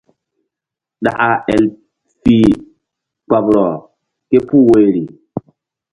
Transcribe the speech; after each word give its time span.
Ɗaka 1.03 1.27
el 1.53 1.63
fih 2.21 2.49
kpoɓrɔ 3.27 3.63
ke 4.29 4.37
puh 4.47 4.63
woyri. 4.69 5.03